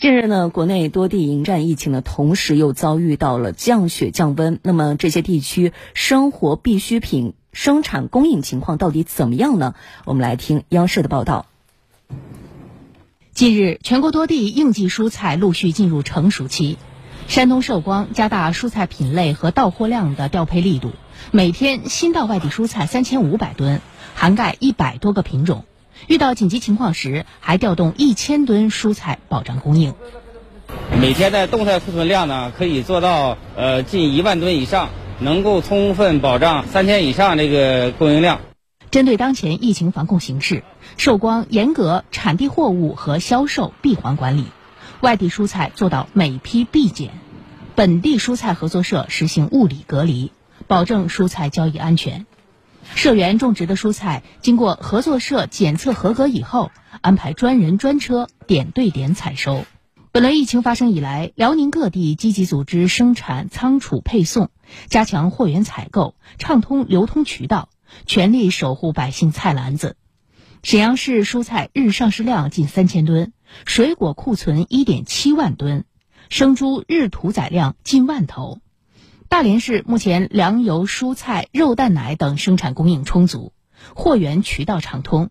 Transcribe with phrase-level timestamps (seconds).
[0.00, 4.60] 近日呢，国内多地迎战疫情的同时，又遭遇到了降雪降温。
[4.62, 9.74] 那么这些地区生活必需品生产供应情况到底怎么样呢？
[10.04, 11.46] 我们来听央视的报道。
[13.32, 16.78] 近日，全国多地应季蔬菜陆续进入成熟期，
[17.26, 20.92] 山东寿光加大蔬菜品类和到货量的调配力度，
[21.32, 23.80] 每天新到外地蔬菜三千五百吨，
[24.14, 25.64] 涵盖一百多个品种。
[26.06, 29.94] 遇到紧急情况时，还调动一千吨蔬菜保障供应。
[31.00, 38.40] 每天的动态库存量呢，可以做到呃近一万吨以上，能够充分保障三天以上这个供应量。
[38.90, 40.62] 针对当前疫情防控形势，
[40.96, 44.46] 寿光严格产地货物和销售闭环管理，
[45.00, 47.10] 外地蔬菜做到每批必检，
[47.74, 50.32] 本地蔬菜合作社实行物理隔离，
[50.66, 52.26] 保证蔬菜交易安全。
[52.94, 59.64] 社员种植的蔬菜经过合作社检测合格以后，安排专人专车点对点采收。
[60.10, 64.50] 本轮疫情发生以来，辽宁各地积极组织生产仓储配送，
[64.88, 67.68] 加强货源采购，畅通流通渠道，
[68.06, 69.96] 全力守护百姓菜篮子。
[70.64, 73.32] 沈阳市蔬菜日上市量近三千吨，
[73.64, 75.84] 水果库存一点七万吨，
[76.30, 78.58] 生猪日屠宰量近万头。
[79.28, 83.52] 大连市目前粮油、蔬菜、肉蛋奶等生产供应充足，
[83.94, 85.28] 货源渠道畅通。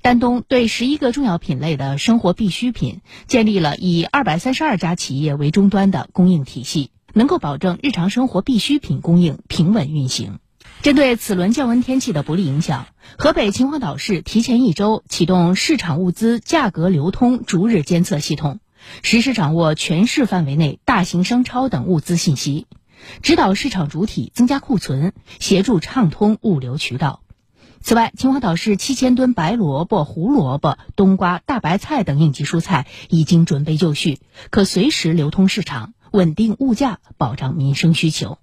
[0.00, 10.38] 丹东对十一个重要品类的生活必需品建立了以二百三十二家企业为终端的供应体系，能够保证日常生活必需品供应平稳运行。
[10.80, 12.86] 针对此轮降温天气的不利影响，
[13.18, 18.60] 河北秦皇岛市提前一周启动市场物资价格流通逐日监测系统，
[19.02, 22.66] 实时掌握全市范围内大型商超等物资信息。
[23.22, 27.22] 指导市场主体增加库存，协助畅通物流渠道。
[27.82, 34.18] 此外，秦皇岛市七千吨白萝卜、胡萝卜、冬瓜、大白菜等应急蔬菜已经准备就绪，
[34.50, 38.36] 可随时流通市场，稳定物价，保障民生需求。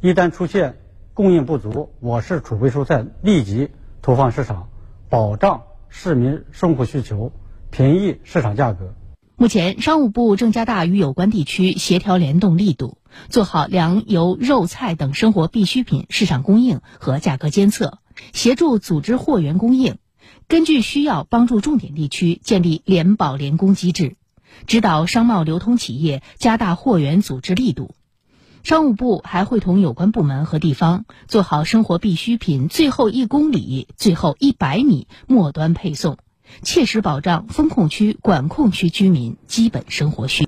[0.00, 0.78] 一旦出现
[1.12, 4.68] 供应不足，我市储备蔬菜立即投放市场，
[5.08, 7.32] 保障市民生活需求，
[7.72, 8.94] 平抑市场价格。
[9.34, 17.98] 目前，商务部正加大与有关地区协调联动力度，做好粮油肉菜等生活必需品市场供应和价格监测，
[18.32, 19.96] 协助组织货源供应，
[20.48, 24.16] 根据需要帮助重点地区建立联保联供机制，
[24.66, 27.94] 指导商贸流通企业加大货源组织力度。
[28.62, 36.16] 商务部还会同有关部门和地方做好生活必需品最后一公里、最后一百米末端配送。
[36.62, 40.40] 切实保障风控区、管控区居民基本生活需。